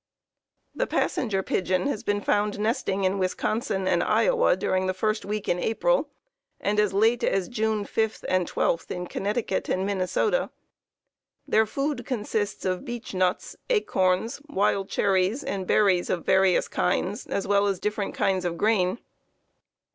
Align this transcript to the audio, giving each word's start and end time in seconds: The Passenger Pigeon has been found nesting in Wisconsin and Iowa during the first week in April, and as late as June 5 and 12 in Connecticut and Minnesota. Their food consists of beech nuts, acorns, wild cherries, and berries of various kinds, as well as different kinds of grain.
The 0.73 0.87
Passenger 0.87 1.43
Pigeon 1.43 1.85
has 1.85 2.01
been 2.03 2.21
found 2.21 2.57
nesting 2.59 3.03
in 3.03 3.19
Wisconsin 3.19 3.87
and 3.87 4.01
Iowa 4.01 4.57
during 4.57 4.87
the 4.87 4.95
first 4.95 5.25
week 5.25 5.47
in 5.47 5.59
April, 5.59 6.09
and 6.59 6.79
as 6.79 6.91
late 6.91 7.23
as 7.23 7.47
June 7.47 7.85
5 7.85 8.25
and 8.27 8.47
12 8.47 8.89
in 8.89 9.05
Connecticut 9.05 9.69
and 9.69 9.85
Minnesota. 9.85 10.49
Their 11.47 11.67
food 11.67 12.03
consists 12.07 12.65
of 12.65 12.83
beech 12.83 13.13
nuts, 13.13 13.55
acorns, 13.69 14.41
wild 14.49 14.89
cherries, 14.89 15.43
and 15.43 15.67
berries 15.67 16.09
of 16.09 16.25
various 16.25 16.67
kinds, 16.67 17.27
as 17.27 17.47
well 17.47 17.67
as 17.67 17.79
different 17.79 18.15
kinds 18.15 18.43
of 18.43 18.57
grain. 18.57 18.97